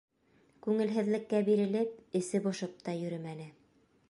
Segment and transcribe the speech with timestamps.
[0.67, 3.51] Күңелһеҙлеккә бирелеп эсе бошоп та йөрөмәне.